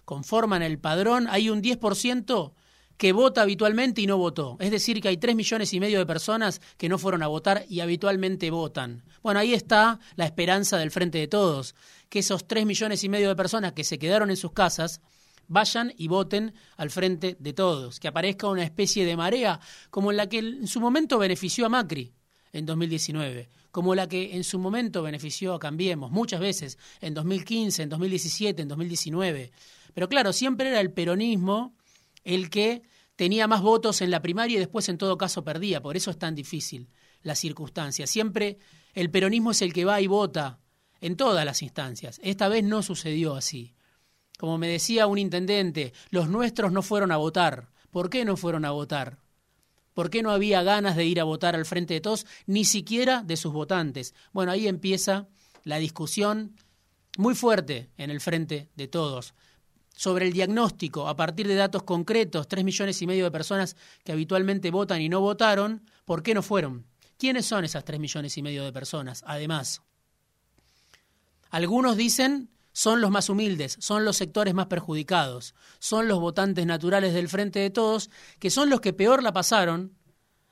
conforman 0.05 0.63
el 0.63 0.79
padrón, 0.79 1.27
hay 1.29 1.49
un 1.49 1.61
10% 1.61 2.53
que 2.97 3.13
vota 3.13 3.41
habitualmente 3.41 4.01
y 4.01 4.07
no 4.07 4.17
votó. 4.17 4.57
Es 4.59 4.69
decir, 4.69 5.01
que 5.01 5.07
hay 5.07 5.17
3 5.17 5.35
millones 5.35 5.73
y 5.73 5.79
medio 5.79 5.99
de 5.99 6.05
personas 6.05 6.61
que 6.77 6.87
no 6.87 6.99
fueron 6.99 7.23
a 7.23 7.27
votar 7.27 7.65
y 7.67 7.79
habitualmente 7.79 8.51
votan. 8.51 9.03
Bueno, 9.23 9.39
ahí 9.39 9.53
está 9.53 9.99
la 10.15 10.25
esperanza 10.25 10.77
del 10.77 10.91
Frente 10.91 11.17
de 11.17 11.27
Todos, 11.27 11.75
que 12.09 12.19
esos 12.19 12.47
3 12.47 12.65
millones 12.65 13.03
y 13.03 13.09
medio 13.09 13.29
de 13.29 13.35
personas 13.35 13.73
que 13.73 13.83
se 13.83 13.97
quedaron 13.97 14.29
en 14.29 14.37
sus 14.37 14.53
casas 14.53 15.01
vayan 15.47 15.91
y 15.97 16.07
voten 16.07 16.53
al 16.77 16.91
Frente 16.91 17.35
de 17.39 17.53
Todos, 17.53 17.99
que 17.99 18.07
aparezca 18.07 18.47
una 18.47 18.63
especie 18.63 19.05
de 19.05 19.17
marea 19.17 19.59
como 19.89 20.11
la 20.11 20.29
que 20.29 20.37
en 20.37 20.67
su 20.67 20.79
momento 20.79 21.17
benefició 21.17 21.65
a 21.65 21.69
Macri 21.69 22.13
en 22.53 22.65
2019, 22.65 23.49
como 23.71 23.95
la 23.95 24.07
que 24.07 24.35
en 24.35 24.43
su 24.43 24.59
momento 24.59 25.03
benefició 25.03 25.53
a 25.53 25.59
Cambiemos, 25.59 26.11
muchas 26.11 26.39
veces, 26.39 26.77
en 26.99 27.13
2015, 27.13 27.83
en 27.83 27.89
2017, 27.89 28.61
en 28.61 28.67
2019. 28.67 29.51
Pero 29.93 30.09
claro, 30.09 30.33
siempre 30.33 30.69
era 30.69 30.79
el 30.79 30.91
peronismo 30.91 31.75
el 32.23 32.49
que 32.49 32.83
tenía 33.15 33.47
más 33.47 33.61
votos 33.61 34.01
en 34.01 34.11
la 34.11 34.21
primaria 34.21 34.57
y 34.57 34.59
después 34.59 34.89
en 34.89 34.97
todo 34.97 35.17
caso 35.17 35.43
perdía, 35.43 35.81
por 35.81 35.95
eso 35.95 36.11
es 36.11 36.17
tan 36.17 36.35
difícil 36.35 36.89
la 37.23 37.35
circunstancia. 37.35 38.07
Siempre 38.07 38.57
el 38.93 39.09
peronismo 39.09 39.51
es 39.51 39.61
el 39.61 39.73
que 39.73 39.85
va 39.85 40.01
y 40.01 40.07
vota 40.07 40.59
en 41.01 41.15
todas 41.15 41.45
las 41.45 41.61
instancias. 41.61 42.19
Esta 42.23 42.47
vez 42.47 42.63
no 42.63 42.83
sucedió 42.83 43.35
así. 43.35 43.73
Como 44.37 44.57
me 44.57 44.67
decía 44.67 45.07
un 45.07 45.17
intendente, 45.17 45.93
los 46.09 46.29
nuestros 46.29 46.71
no 46.71 46.81
fueron 46.81 47.11
a 47.11 47.17
votar. 47.17 47.69
¿Por 47.91 48.09
qué 48.09 48.25
no 48.25 48.37
fueron 48.37 48.65
a 48.65 48.71
votar? 48.71 49.19
¿Por 49.93 50.09
qué 50.09 50.23
no 50.23 50.31
había 50.31 50.63
ganas 50.63 50.95
de 50.95 51.05
ir 51.05 51.19
a 51.19 51.25
votar 51.25 51.55
al 51.55 51.65
frente 51.65 51.93
de 51.93 52.01
todos, 52.01 52.25
ni 52.45 52.65
siquiera 52.65 53.23
de 53.23 53.37
sus 53.37 53.51
votantes? 53.51 54.13
Bueno, 54.31 54.51
ahí 54.51 54.67
empieza 54.67 55.27
la 55.63 55.77
discusión 55.77 56.55
muy 57.17 57.35
fuerte 57.35 57.89
en 57.97 58.09
el 58.09 58.21
frente 58.21 58.69
de 58.75 58.87
todos 58.87 59.33
sobre 59.95 60.25
el 60.25 60.33
diagnóstico 60.33 61.07
a 61.07 61.15
partir 61.15 61.47
de 61.47 61.55
datos 61.55 61.83
concretos, 61.83 62.47
tres 62.47 62.63
millones 62.63 63.01
y 63.01 63.07
medio 63.07 63.25
de 63.25 63.31
personas 63.31 63.75
que 64.03 64.11
habitualmente 64.11 64.71
votan 64.71 65.01
y 65.01 65.09
no 65.09 65.19
votaron, 65.19 65.85
¿por 66.05 66.23
qué 66.23 66.33
no 66.33 66.41
fueron? 66.41 66.87
¿Quiénes 67.17 67.45
son 67.45 67.65
esas 67.65 67.85
tres 67.85 67.99
millones 67.99 68.35
y 68.37 68.41
medio 68.41 68.63
de 68.63 68.73
personas? 68.73 69.23
Además, 69.27 69.81
algunos 71.51 71.97
dicen 71.97 72.49
son 72.73 73.01
los 73.01 73.11
más 73.11 73.29
humildes, 73.29 73.77
son 73.79 74.05
los 74.05 74.17
sectores 74.17 74.53
más 74.53 74.67
perjudicados, 74.67 75.55
son 75.79 76.07
los 76.07 76.19
votantes 76.19 76.65
naturales 76.65 77.13
del 77.13 77.29
Frente 77.29 77.59
de 77.59 77.69
Todos, 77.69 78.09
que 78.39 78.49
son 78.49 78.69
los 78.69 78.81
que 78.81 78.93
peor 78.93 79.23
la 79.23 79.33
pasaron 79.33 79.93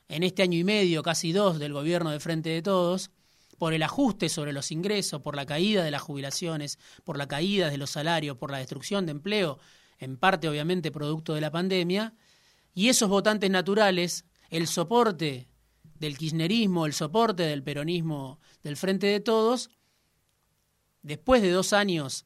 en 0.10 0.24
este 0.24 0.42
año 0.42 0.58
y 0.58 0.64
medio, 0.64 1.04
casi 1.04 1.32
dos, 1.32 1.60
del 1.60 1.74
gobierno 1.74 2.10
del 2.10 2.20
Frente 2.20 2.50
de 2.50 2.62
Todos, 2.62 3.12
por 3.58 3.74
el 3.74 3.84
ajuste 3.84 4.30
sobre 4.30 4.54
los 4.54 4.72
ingresos, 4.72 5.22
por 5.22 5.36
la 5.36 5.46
caída 5.46 5.84
de 5.84 5.92
las 5.92 6.02
jubilaciones, 6.02 6.80
por 7.04 7.18
la 7.18 7.28
caída 7.28 7.70
de 7.70 7.78
los 7.78 7.92
salarios, 7.92 8.38
por 8.38 8.52
la 8.52 8.58
destrucción 8.58 9.06
de 9.06 9.12
empleo, 9.12 9.60
en 10.00 10.18
parte 10.18 10.48
obviamente 10.48 10.92
producto 10.92 11.36
de 11.36 11.42
la 11.42 11.52
pandemia, 11.52 12.14
y 12.74 12.88
esos 12.88 13.10
votantes 13.10 13.50
naturales, 13.50 14.26
el 14.50 14.68
soporte 14.68 15.48
del 16.00 16.18
kirchnerismo, 16.18 16.86
el 16.86 16.94
soporte 16.94 17.44
del 17.44 17.62
peronismo 17.62 18.40
del 18.64 18.78
Frente 18.78 19.08
de 19.08 19.20
Todos, 19.20 19.70
después 21.02 21.42
de 21.42 21.52
dos 21.52 21.74
años 21.74 22.26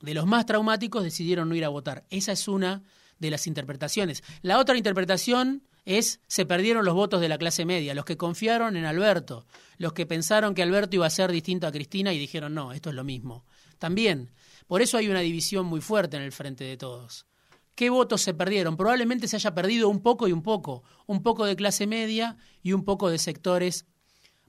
de 0.00 0.14
los 0.14 0.26
más 0.26 0.46
traumáticos, 0.46 1.02
decidieron 1.02 1.48
no 1.48 1.54
ir 1.54 1.64
a 1.64 1.68
votar. 1.68 2.04
Esa 2.10 2.32
es 2.32 2.48
una 2.48 2.82
de 3.18 3.30
las 3.30 3.46
interpretaciones. 3.46 4.22
La 4.42 4.58
otra 4.58 4.76
interpretación 4.76 5.62
es 5.84 6.20
se 6.26 6.46
perdieron 6.46 6.84
los 6.84 6.94
votos 6.94 7.20
de 7.20 7.28
la 7.28 7.38
clase 7.38 7.64
media, 7.64 7.94
los 7.94 8.04
que 8.04 8.16
confiaron 8.16 8.76
en 8.76 8.84
Alberto, 8.84 9.46
los 9.78 9.92
que 9.92 10.06
pensaron 10.06 10.54
que 10.54 10.62
Alberto 10.62 10.96
iba 10.96 11.06
a 11.06 11.10
ser 11.10 11.32
distinto 11.32 11.66
a 11.66 11.72
Cristina 11.72 12.12
y 12.12 12.18
dijeron 12.18 12.54
no, 12.54 12.72
esto 12.72 12.90
es 12.90 12.94
lo 12.94 13.04
mismo. 13.04 13.44
También, 13.78 14.30
por 14.66 14.82
eso 14.82 14.98
hay 14.98 15.08
una 15.08 15.20
división 15.20 15.66
muy 15.66 15.80
fuerte 15.80 16.16
en 16.16 16.22
el 16.22 16.32
frente 16.32 16.64
de 16.64 16.76
todos. 16.76 17.26
¿Qué 17.74 17.90
votos 17.90 18.22
se 18.22 18.34
perdieron? 18.34 18.76
Probablemente 18.76 19.28
se 19.28 19.36
haya 19.36 19.54
perdido 19.54 19.88
un 19.88 20.02
poco 20.02 20.28
y 20.28 20.32
un 20.32 20.42
poco, 20.42 20.82
un 21.06 21.22
poco 21.22 21.46
de 21.46 21.56
clase 21.56 21.86
media 21.86 22.36
y 22.62 22.72
un 22.72 22.84
poco 22.84 23.08
de 23.08 23.18
sectores 23.18 23.86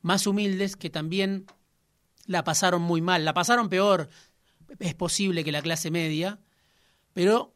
más 0.01 0.27
humildes 0.27 0.75
que 0.75 0.89
también 0.89 1.45
la 2.29 2.43
pasaron 2.43 2.83
muy 2.83 3.01
mal, 3.01 3.25
la 3.25 3.33
pasaron 3.33 3.69
peor, 3.69 4.07
es 4.77 4.93
posible 4.93 5.43
que 5.43 5.51
la 5.51 5.63
clase 5.63 5.89
media, 5.89 6.39
pero 7.11 7.55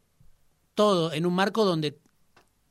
todo 0.74 1.12
en 1.12 1.26
un 1.26 1.34
marco 1.34 1.64
donde 1.64 2.00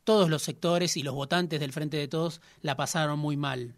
todos 0.03 0.29
los 0.29 0.43
sectores 0.43 0.97
y 0.97 1.01
los 1.01 1.15
votantes 1.15 1.61
del 1.61 1.71
Frente 1.71 1.95
de 1.95 2.09
Todos 2.09 2.41
la 2.59 2.75
pasaron 2.75 3.19
muy 3.19 3.37
mal. 3.37 3.77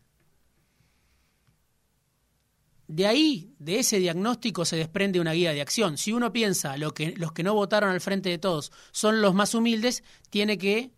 De 2.88 3.06
ahí, 3.06 3.54
de 3.60 3.78
ese 3.78 4.00
diagnóstico, 4.00 4.66
se 4.66 4.78
desprende 4.78 5.20
una 5.20 5.34
guía 5.34 5.54
de 5.54 5.62
acción. 5.62 5.96
Si 5.96 6.12
uno 6.12 6.34
piensa 6.34 6.78
lo 6.78 6.96
que 6.96 7.14
los 7.18 7.32
que 7.32 7.44
no 7.44 7.54
votaron 7.54 7.92
al 7.92 8.02
Frente 8.02 8.30
de 8.30 8.40
Todos 8.40 8.72
son 8.92 9.22
los 9.22 9.36
más 9.36 9.54
humildes, 9.54 10.04
tiene 10.32 10.58
que 10.58 10.90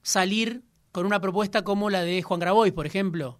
salir 0.00 0.62
con 0.92 1.04
una 1.04 1.20
propuesta 1.20 1.62
como 1.62 1.90
la 1.90 2.00
de 2.00 2.22
Juan 2.22 2.40
Grabois, 2.40 2.72
por 2.72 2.86
ejemplo, 2.86 3.38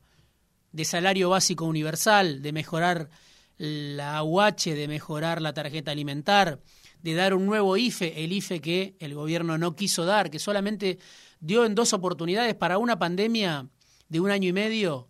de 0.72 0.84
salario 0.84 1.30
básico 1.30 1.64
universal, 1.64 2.42
de 2.42 2.52
mejorar 2.52 3.10
la 3.58 4.22
UH, 4.22 4.74
de 4.74 4.86
mejorar 4.88 5.42
la 5.42 5.52
tarjeta 5.52 5.90
alimentar, 5.90 6.60
de 7.02 7.14
dar 7.14 7.34
un 7.34 7.46
nuevo 7.46 7.76
IFE, 7.76 8.24
el 8.24 8.32
IFE 8.32 8.60
que 8.60 8.96
el 9.00 9.14
gobierno 9.14 9.58
no 9.58 9.76
quiso 9.76 10.04
dar, 10.04 10.30
que 10.30 10.38
solamente 10.38 10.98
dio 11.40 11.64
en 11.64 11.74
dos 11.74 11.92
oportunidades 11.92 12.54
para 12.54 12.78
una 12.78 12.98
pandemia 12.98 13.68
de 14.08 14.20
un 14.20 14.30
año 14.30 14.48
y 14.48 14.52
medio, 14.52 15.08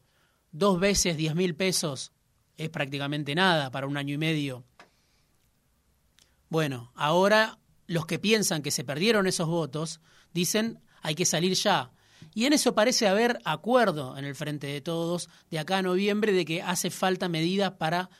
dos 0.52 0.80
veces 0.80 1.16
diez 1.16 1.34
mil 1.34 1.54
pesos, 1.54 2.12
es 2.56 2.68
prácticamente 2.70 3.34
nada 3.34 3.70
para 3.70 3.86
un 3.86 3.96
año 3.96 4.14
y 4.14 4.18
medio. 4.18 4.64
Bueno, 6.48 6.92
ahora 6.94 7.58
los 7.86 8.06
que 8.06 8.18
piensan 8.18 8.62
que 8.62 8.70
se 8.70 8.84
perdieron 8.84 9.26
esos 9.26 9.48
votos 9.48 10.00
dicen 10.32 10.80
hay 11.02 11.14
que 11.14 11.24
salir 11.24 11.54
ya. 11.54 11.92
Y 12.34 12.46
en 12.46 12.52
eso 12.52 12.74
parece 12.74 13.08
haber 13.08 13.40
acuerdo 13.44 14.16
en 14.16 14.24
el 14.24 14.34
Frente 14.34 14.66
de 14.66 14.80
Todos 14.80 15.28
de 15.50 15.58
acá 15.58 15.78
a 15.78 15.82
noviembre 15.82 16.32
de 16.32 16.44
que 16.44 16.62
hace 16.62 16.90
falta 16.90 17.28
medidas 17.28 17.72
para 17.72 18.10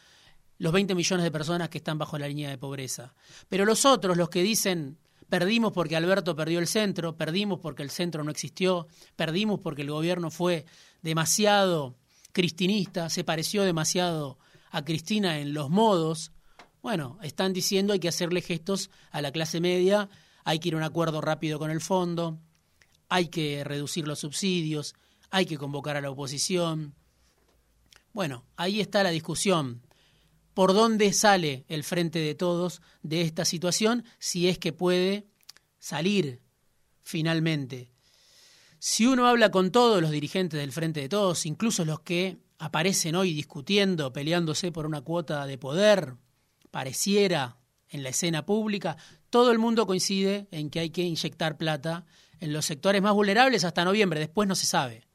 los 0.59 0.73
20 0.73 0.95
millones 0.95 1.25
de 1.25 1.31
personas 1.31 1.69
que 1.69 1.79
están 1.79 1.99
bajo 1.99 2.19
la 2.19 2.29
línea 2.29 2.50
de 2.50 2.59
pobreza. 2.59 3.14
Pero 3.49 3.64
los 3.64 3.85
otros, 3.87 4.17
los 4.17 4.29
que 4.29 4.43
dicen 4.43 4.99
perdimos 5.31 5.73
porque 5.73 5.97
Alberto 5.97 6.37
perdió 6.37 6.59
el 6.59 6.67
centro, 6.67 7.17
perdimos 7.17 7.61
porque 7.61 7.83
el 7.83 7.90
centro 7.90 8.25
no 8.25 8.31
existió, 8.31 8.88
perdimos 9.17 9.61
porque 9.61 9.83
el 9.83 9.90
gobierno 9.90 10.31
fue 10.31 10.67
demasiado 11.02 11.97
cristinista, 12.33 13.09
se 13.09 13.25
pareció 13.25 13.62
demasiado 13.62 14.38
a 14.71 14.85
Cristina 14.85 15.38
en 15.38 15.55
los 15.55 15.71
modos, 15.71 16.33
bueno, 16.83 17.19
están 17.23 17.52
diciendo 17.52 17.93
hay 17.93 18.00
que 18.00 18.09
hacerle 18.09 18.40
gestos 18.40 18.90
a 19.11 19.23
la 19.23 19.33
clase 19.33 19.61
media, 19.61 20.09
hay 20.45 20.59
que 20.59 20.69
ir 20.69 20.75
a 20.75 20.79
un 20.79 20.83
acuerdo 20.83 21.21
rápido 21.21 21.59
con 21.59 21.71
el 21.71 21.81
fondo, 21.81 22.38
hay 23.11 23.26
que 23.29 23.62
reducir 23.64 24.09
los 24.09 24.21
subsidios, 24.21 24.95
hay 25.31 25.45
que 25.45 25.59
convocar 25.59 25.97
a 25.97 26.00
la 26.00 26.11
oposición. 26.11 26.95
Bueno, 28.12 28.47
ahí 28.57 28.81
está 28.81 29.02
la 29.02 29.11
discusión. 29.11 29.83
¿Por 30.55 30.73
dónde 30.73 31.12
sale 31.12 31.64
el 31.69 31.85
frente 31.85 32.21
de 32.21 32.35
todos 32.35 32.81
de 33.02 33.23
esta 33.23 33.45
situación 33.45 34.05
si 34.19 34.49
es 34.49 34.59
que 34.59 34.73
puede 34.73 35.26
salir 35.79 36.40
finalmente? 37.02 37.90
Si 38.79 39.07
uno 39.07 39.26
habla 39.26 39.50
con 39.50 39.73
todos 39.73 40.00
los 40.00 40.11
dirigentes 40.11 40.59
del 40.59 40.73
frente 40.73 41.00
de 41.00 41.09
todos, 41.09 41.47
incluso 41.47 41.85
los 41.85 42.00
que 42.00 42.38
aparecen 42.59 43.17
hoy 43.17 43.35
discutiendo, 43.35 44.12
peleándose 44.12 44.71
por 44.71 44.87
una 44.87 45.00
cuota 45.00 45.47
de 45.47 45.59
poder, 45.59 46.14
pareciera 46.71 47.59
en 47.88 48.05
la 48.05 48.11
escena 48.11 48.47
pública, 48.47 48.97
todo 49.31 49.50
el 49.50 49.59
mundo 49.59 49.87
coincide 49.87 50.47
en 50.52 50.71
que 50.71 50.81
hay 50.81 50.90
que 50.90 51.02
inyectar 51.02 51.57
plata 51.57 52.07
en 52.41 52.53
los 52.53 52.65
sectores 52.65 53.03
más 53.03 53.13
vulnerables 53.13 53.65
hasta 53.65 53.85
noviembre, 53.85 54.19
después 54.21 54.49
no 54.49 54.55
se 54.55 54.67
sabe. 54.67 55.07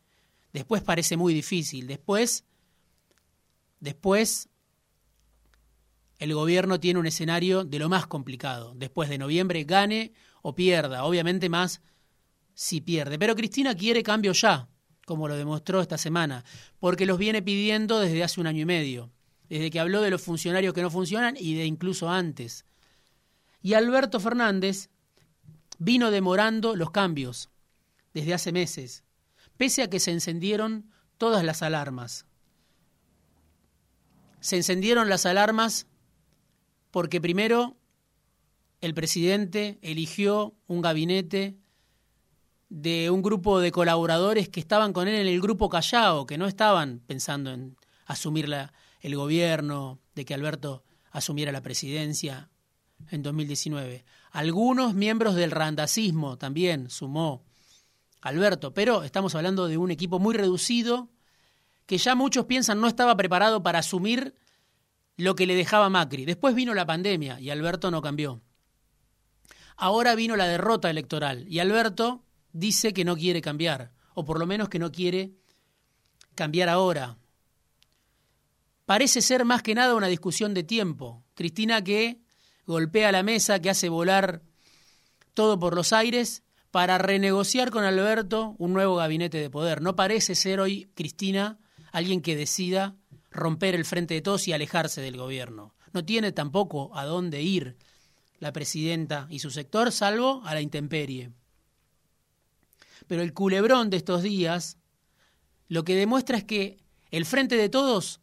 Después 0.53 0.81
parece 0.81 1.17
muy 1.17 1.33
difícil, 1.33 1.87
después 1.87 2.45
después 3.79 4.49
el 6.17 6.33
gobierno 6.33 6.79
tiene 6.79 6.99
un 6.99 7.07
escenario 7.07 7.65
de 7.65 7.79
lo 7.79 7.89
más 7.89 8.07
complicado. 8.07 8.73
Después 8.75 9.09
de 9.09 9.17
noviembre 9.17 9.63
gane 9.65 10.13
o 10.41 10.55
pierda, 10.55 11.03
obviamente 11.03 11.49
más 11.49 11.81
si 12.53 12.81
pierde. 12.81 13.19
Pero 13.19 13.35
Cristina 13.35 13.75
quiere 13.75 14.01
cambio 14.01 14.31
ya, 14.31 14.69
como 15.05 15.27
lo 15.27 15.35
demostró 15.35 15.81
esta 15.81 15.97
semana, 15.97 16.45
porque 16.79 17.05
los 17.05 17.17
viene 17.17 17.41
pidiendo 17.41 17.99
desde 17.99 18.23
hace 18.23 18.39
un 18.39 18.47
año 18.47 18.61
y 18.61 18.65
medio, 18.65 19.11
desde 19.49 19.69
que 19.69 19.79
habló 19.79 20.01
de 20.01 20.09
los 20.09 20.21
funcionarios 20.21 20.73
que 20.73 20.81
no 20.81 20.89
funcionan 20.89 21.35
y 21.37 21.55
de 21.55 21.65
incluso 21.65 22.09
antes. 22.09 22.65
Y 23.61 23.73
Alberto 23.73 24.19
Fernández 24.19 24.89
vino 25.77 26.11
demorando 26.11 26.75
los 26.75 26.91
cambios 26.91 27.49
desde 28.13 28.33
hace 28.33 28.51
meses, 28.51 29.03
pese 29.57 29.83
a 29.83 29.89
que 29.89 29.99
se 29.99 30.11
encendieron 30.11 30.89
todas 31.17 31.43
las 31.43 31.61
alarmas. 31.61 32.25
Se 34.39 34.57
encendieron 34.57 35.09
las 35.09 35.25
alarmas 35.25 35.87
porque 36.91 37.19
primero 37.19 37.75
el 38.81 38.93
presidente 38.93 39.79
eligió 39.81 40.53
un 40.67 40.81
gabinete 40.81 41.57
de 42.69 43.09
un 43.09 43.21
grupo 43.21 43.59
de 43.59 43.71
colaboradores 43.71 44.49
que 44.49 44.59
estaban 44.59 44.93
con 44.93 45.07
él 45.07 45.15
en 45.15 45.27
el 45.27 45.41
grupo 45.41 45.69
Callao, 45.69 46.25
que 46.25 46.37
no 46.37 46.47
estaban 46.47 46.99
pensando 46.99 47.51
en 47.51 47.77
asumir 48.05 48.49
el 49.01 49.15
gobierno, 49.15 49.99
de 50.13 50.25
que 50.25 50.33
Alberto 50.33 50.83
asumiera 51.11 51.51
la 51.51 51.61
presidencia 51.61 52.49
en 53.09 53.23
2019. 53.23 54.05
Algunos 54.35 54.93
miembros 54.93 55.35
del 55.35 55.49
randacismo 55.49 56.37
también 56.37 56.89
sumó 56.89 57.45
Alberto, 58.19 58.73
pero 58.73 59.03
estamos 59.05 59.33
hablando 59.33 59.69
de 59.69 59.77
un 59.77 59.91
equipo 59.91 60.19
muy 60.19 60.35
reducido 60.35 61.09
que 61.85 61.97
ya 61.97 62.15
muchos 62.15 62.43
piensan 62.43 62.81
no 62.81 62.87
estaba 62.87 63.15
preparado 63.15 63.63
para 63.63 63.79
asumir 63.79 64.35
lo 65.15 65.35
que 65.35 65.45
le 65.45 65.55
dejaba 65.55 65.89
Macri. 65.89 66.25
Después 66.25 66.53
vino 66.53 66.73
la 66.73 66.85
pandemia 66.85 67.39
y 67.39 67.49
Alberto 67.49 67.91
no 67.91 68.01
cambió. 68.01 68.41
Ahora 69.77 70.15
vino 70.15 70.35
la 70.35 70.47
derrota 70.47 70.89
electoral 70.89 71.45
y 71.47 71.59
Alberto 71.59 72.25
dice 72.51 72.91
que 72.91 73.05
no 73.05 73.15
quiere 73.15 73.41
cambiar, 73.41 73.93
o 74.15 74.25
por 74.25 74.37
lo 74.37 74.45
menos 74.45 74.67
que 74.67 74.79
no 74.79 74.91
quiere 74.91 75.31
cambiar 76.35 76.67
ahora. 76.67 77.17
Parece 78.85 79.21
ser 79.21 79.45
más 79.45 79.63
que 79.63 79.75
nada 79.75 79.95
una 79.95 80.07
discusión 80.07 80.53
de 80.53 80.63
tiempo. 80.63 81.23
Cristina 81.35 81.81
que 81.81 82.24
golpea 82.65 83.11
la 83.11 83.23
mesa, 83.23 83.59
que 83.59 83.69
hace 83.69 83.89
volar 83.89 84.41
todo 85.33 85.59
por 85.59 85.75
los 85.75 85.93
aires 85.93 86.43
para 86.71 86.97
renegociar 86.97 87.71
con 87.71 87.83
Alberto 87.83 88.55
un 88.57 88.73
nuevo 88.73 88.95
gabinete 88.95 89.37
de 89.37 89.49
poder. 89.49 89.81
No 89.81 89.95
parece 89.95 90.35
ser 90.35 90.59
hoy 90.59 90.89
Cristina 90.95 91.59
alguien 91.91 92.21
que 92.21 92.35
decida 92.35 92.95
romper 93.31 93.75
el 93.75 93.85
frente 93.85 94.13
de 94.13 94.21
todos 94.21 94.47
y 94.47 94.53
alejarse 94.53 95.01
del 95.01 95.17
gobierno. 95.17 95.73
No 95.93 96.03
tiene 96.03 96.31
tampoco 96.31 96.95
a 96.95 97.05
dónde 97.05 97.41
ir 97.41 97.77
la 98.39 98.51
presidenta 98.51 99.27
y 99.29 99.39
su 99.39 99.51
sector, 99.51 99.91
salvo 99.91 100.41
a 100.45 100.53
la 100.53 100.61
intemperie. 100.61 101.31
Pero 103.07 103.21
el 103.21 103.33
culebrón 103.33 103.89
de 103.89 103.97
estos 103.97 104.23
días 104.23 104.77
lo 105.67 105.83
que 105.83 105.95
demuestra 105.95 106.37
es 106.37 106.43
que 106.43 106.77
el 107.11 107.25
frente 107.25 107.55
de 107.55 107.69
todos 107.69 108.19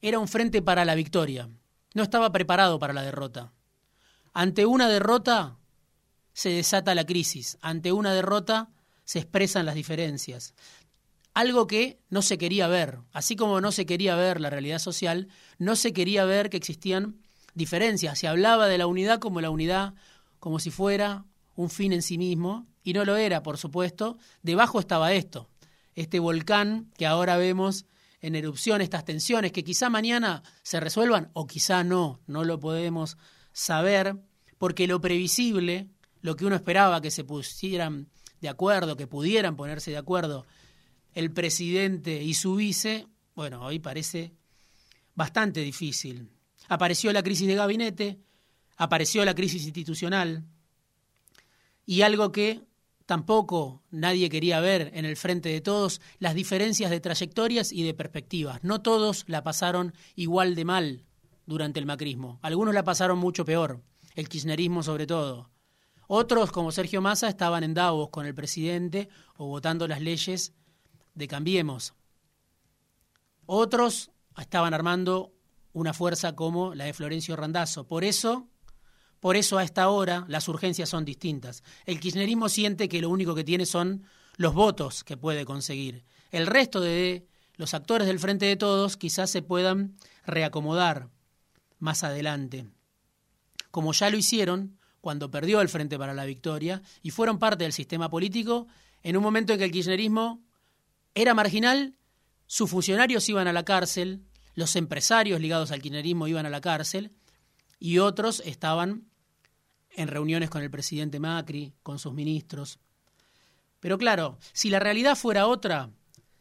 era 0.00 0.18
un 0.18 0.28
frente 0.28 0.62
para 0.62 0.84
la 0.84 0.94
victoria, 0.94 1.48
no 1.94 2.02
estaba 2.02 2.32
preparado 2.32 2.78
para 2.78 2.92
la 2.92 3.02
derrota. 3.02 3.52
Ante 4.34 4.66
una 4.66 4.88
derrota 4.88 5.58
se 6.32 6.50
desata 6.50 6.96
la 6.96 7.06
crisis, 7.06 7.56
ante 7.62 7.92
una 7.92 8.12
derrota 8.12 8.70
se 9.04 9.20
expresan 9.20 9.64
las 9.64 9.76
diferencias. 9.76 10.54
Algo 11.34 11.68
que 11.68 12.00
no 12.10 12.20
se 12.20 12.36
quería 12.36 12.66
ver, 12.66 12.98
así 13.12 13.36
como 13.36 13.60
no 13.60 13.70
se 13.70 13.86
quería 13.86 14.16
ver 14.16 14.40
la 14.40 14.50
realidad 14.50 14.80
social, 14.80 15.28
no 15.58 15.76
se 15.76 15.92
quería 15.92 16.24
ver 16.24 16.50
que 16.50 16.56
existían 16.56 17.20
diferencias. 17.54 18.18
Se 18.18 18.26
hablaba 18.26 18.66
de 18.66 18.76
la 18.76 18.88
unidad 18.88 19.20
como 19.20 19.40
la 19.40 19.50
unidad, 19.50 19.94
como 20.40 20.58
si 20.58 20.72
fuera 20.72 21.24
un 21.54 21.70
fin 21.70 21.92
en 21.92 22.02
sí 22.02 22.18
mismo, 22.18 22.66
y 22.82 22.92
no 22.92 23.04
lo 23.04 23.16
era, 23.16 23.44
por 23.44 23.56
supuesto. 23.56 24.18
Debajo 24.42 24.80
estaba 24.80 25.12
esto, 25.12 25.48
este 25.94 26.18
volcán 26.18 26.90
que 26.96 27.06
ahora 27.06 27.36
vemos 27.36 27.86
en 28.20 28.34
erupción, 28.34 28.80
estas 28.80 29.04
tensiones 29.04 29.52
que 29.52 29.62
quizá 29.62 29.90
mañana 29.90 30.42
se 30.62 30.80
resuelvan 30.80 31.30
o 31.34 31.46
quizá 31.46 31.84
no, 31.84 32.20
no 32.26 32.42
lo 32.42 32.58
podemos 32.58 33.16
saber, 33.54 34.16
porque 34.58 34.86
lo 34.86 35.00
previsible, 35.00 35.88
lo 36.20 36.36
que 36.36 36.44
uno 36.44 36.56
esperaba 36.56 37.00
que 37.00 37.10
se 37.10 37.24
pusieran 37.24 38.08
de 38.42 38.50
acuerdo, 38.50 38.96
que 38.96 39.06
pudieran 39.06 39.56
ponerse 39.56 39.90
de 39.90 39.96
acuerdo 39.96 40.44
el 41.14 41.30
presidente 41.30 42.22
y 42.22 42.34
su 42.34 42.56
vice, 42.56 43.06
bueno, 43.34 43.62
hoy 43.64 43.78
parece 43.78 44.32
bastante 45.14 45.60
difícil. 45.60 46.28
Apareció 46.68 47.12
la 47.12 47.22
crisis 47.22 47.46
de 47.46 47.54
gabinete, 47.54 48.18
apareció 48.76 49.24
la 49.24 49.34
crisis 49.34 49.64
institucional 49.64 50.44
y 51.86 52.02
algo 52.02 52.32
que 52.32 52.62
tampoco 53.06 53.82
nadie 53.90 54.28
quería 54.28 54.60
ver 54.60 54.90
en 54.94 55.04
el 55.04 55.16
frente 55.16 55.50
de 55.50 55.60
todos, 55.60 56.00
las 56.18 56.34
diferencias 56.34 56.90
de 56.90 57.00
trayectorias 57.00 57.70
y 57.70 57.84
de 57.84 57.94
perspectivas. 57.94 58.64
No 58.64 58.80
todos 58.82 59.24
la 59.28 59.44
pasaron 59.44 59.94
igual 60.16 60.54
de 60.54 60.64
mal 60.64 61.04
durante 61.46 61.80
el 61.80 61.86
macrismo, 61.86 62.38
algunos 62.42 62.74
la 62.74 62.84
pasaron 62.84 63.18
mucho 63.18 63.44
peor, 63.44 63.82
el 64.14 64.28
kirchnerismo 64.28 64.82
sobre 64.82 65.06
todo. 65.06 65.50
Otros, 66.06 66.52
como 66.52 66.72
Sergio 66.72 67.00
Massa, 67.00 67.28
estaban 67.28 67.64
en 67.64 67.74
Davos 67.74 68.10
con 68.10 68.26
el 68.26 68.34
presidente 68.34 69.08
o 69.36 69.46
votando 69.46 69.88
las 69.88 70.00
leyes 70.00 70.52
de 71.14 71.28
Cambiemos. 71.28 71.94
Otros 73.46 74.10
estaban 74.38 74.74
armando 74.74 75.32
una 75.72 75.92
fuerza 75.92 76.34
como 76.34 76.74
la 76.74 76.84
de 76.84 76.92
Florencio 76.92 77.36
Randazzo. 77.36 77.86
Por 77.86 78.04
eso, 78.04 78.48
por 79.20 79.36
eso 79.36 79.58
a 79.58 79.64
esta 79.64 79.88
hora 79.88 80.24
las 80.28 80.48
urgencias 80.48 80.88
son 80.88 81.04
distintas. 81.04 81.62
El 81.86 82.00
kirchnerismo 82.00 82.48
siente 82.48 82.88
que 82.88 83.00
lo 83.00 83.10
único 83.10 83.34
que 83.34 83.44
tiene 83.44 83.66
son 83.66 84.04
los 84.36 84.54
votos 84.54 85.04
que 85.04 85.16
puede 85.16 85.44
conseguir. 85.44 86.04
El 86.30 86.46
resto 86.46 86.80
de 86.80 87.26
los 87.56 87.74
actores 87.74 88.06
del 88.06 88.18
Frente 88.18 88.46
de 88.46 88.56
Todos 88.56 88.96
quizás 88.96 89.30
se 89.30 89.42
puedan 89.42 89.96
reacomodar 90.26 91.10
más 91.84 92.02
adelante, 92.02 92.66
como 93.70 93.92
ya 93.92 94.08
lo 94.08 94.16
hicieron 94.16 94.78
cuando 95.02 95.30
perdió 95.30 95.60
el 95.60 95.68
Frente 95.68 95.98
para 95.98 96.14
la 96.14 96.24
Victoria 96.24 96.80
y 97.02 97.10
fueron 97.10 97.38
parte 97.38 97.64
del 97.64 97.74
sistema 97.74 98.08
político 98.08 98.66
en 99.02 99.18
un 99.18 99.22
momento 99.22 99.52
en 99.52 99.58
que 99.58 99.66
el 99.66 99.70
kirchnerismo 99.70 100.42
era 101.14 101.34
marginal, 101.34 101.94
sus 102.46 102.70
funcionarios 102.70 103.28
iban 103.28 103.48
a 103.48 103.52
la 103.52 103.66
cárcel, 103.66 104.24
los 104.54 104.76
empresarios 104.76 105.42
ligados 105.42 105.72
al 105.72 105.82
kirchnerismo 105.82 106.26
iban 106.26 106.46
a 106.46 106.50
la 106.50 106.62
cárcel 106.62 107.12
y 107.78 107.98
otros 107.98 108.42
estaban 108.46 109.10
en 109.90 110.08
reuniones 110.08 110.48
con 110.48 110.62
el 110.62 110.70
presidente 110.70 111.20
Macri, 111.20 111.74
con 111.82 111.98
sus 111.98 112.14
ministros. 112.14 112.78
Pero 113.80 113.98
claro, 113.98 114.38
si 114.54 114.70
la 114.70 114.80
realidad 114.80 115.16
fuera 115.16 115.46
otra, 115.46 115.90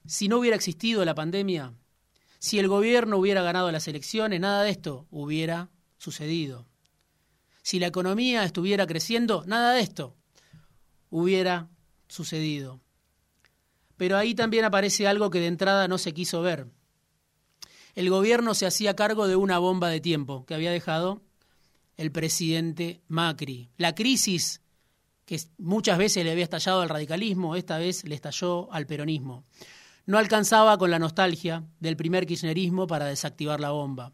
si 0.06 0.29
no 0.29 0.38
hubiera 0.38 0.56
existido 0.56 1.03
la 1.03 1.13
pandemia, 1.13 1.73
si 2.43 2.60
el 2.60 2.67
gobierno 2.67 3.17
hubiera 3.17 3.41
ganado 3.41 3.71
las 3.71 3.88
elecciones, 3.88 4.39
nada 4.39 4.63
de 4.63 4.71
esto 4.71 5.08
hubiera 5.10 5.69
sucedido. 5.97 6.67
Si 7.62 7.79
la 7.79 7.88
economía 7.88 8.43
estuviera 8.43 8.86
creciendo, 8.86 9.43
nada 9.47 9.73
de 9.73 9.82
esto 9.82 10.15
hubiera 11.10 11.69
sucedido. 12.08 12.82
Pero 13.95 14.17
ahí 14.17 14.36
también 14.36 14.65
aparece 14.65 15.08
algo 15.08 15.29
que 15.29 15.39
de 15.39 15.47
entrada 15.47 15.88
no 15.88 15.97
se 15.97 16.13
quiso 16.13 16.41
ver 16.41 16.67
el 17.95 18.10
gobierno 18.10 18.56
se 18.56 18.65
hacía 18.65 18.95
cargo 18.95 19.27
de 19.27 19.36
una 19.36 19.60
bomba 19.60 19.89
de 19.89 20.01
tiempo 20.01 20.45
que 20.45 20.56
había 20.56 20.71
dejado 20.71 21.21
el 21.95 22.12
presidente 22.12 23.01
Macri. 23.08 23.69
La 23.77 23.93
crisis 23.93 24.62
que 25.25 25.39
muchas 25.58 25.97
veces 25.97 26.25
le 26.25 26.32
había 26.32 26.43
estallado 26.43 26.82
al 26.82 26.89
radicalismo, 26.89 27.56
esta 27.56 27.77
vez 27.77 28.03
le 28.03 28.15
estalló 28.15 28.71
al 28.73 28.88
peronismo. 28.88 29.45
No 30.05 30.17
alcanzaba 30.17 30.77
con 30.77 30.91
la 30.91 30.99
nostalgia 30.99 31.63
del 31.79 31.95
primer 31.95 32.25
kirchnerismo 32.25 32.87
para 32.87 33.05
desactivar 33.05 33.59
la 33.59 33.71
bomba. 33.71 34.11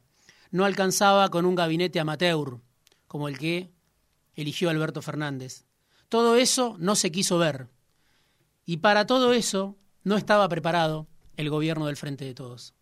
No 0.52 0.66
alcanzaba 0.66 1.30
con 1.30 1.46
un 1.46 1.56
gabinete 1.56 2.00
amateur, 2.00 2.60
como 3.08 3.28
el 3.28 3.40
que 3.40 3.72
eligió 4.36 4.70
Alberto 4.70 5.02
Fernández. 5.02 5.66
Todo 6.08 6.36
eso 6.36 6.76
no 6.80 6.96
se 6.96 7.12
quiso 7.12 7.40
ver. 7.40 7.70
Y 8.66 8.78
para 8.78 9.08
todo 9.08 9.34
eso 9.34 9.78
no 10.04 10.16
estaba 10.16 10.48
preparado 10.48 11.08
el 11.38 11.50
gobierno 11.50 11.88
del 11.88 11.98
Frente 11.98 12.26
de 12.26 12.36
Todos. 12.36 12.76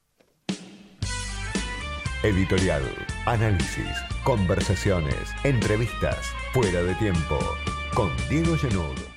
Editorial, 2.23 2.83
análisis, 3.25 3.95
conversaciones, 4.23 5.15
entrevistas, 5.43 6.17
fuera 6.51 6.81
de 6.83 6.95
tiempo, 6.95 7.39
con 7.93 8.11
Diego 8.29 8.57
Genud. 8.57 9.16